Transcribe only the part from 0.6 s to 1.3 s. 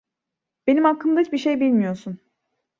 Benim hakkımda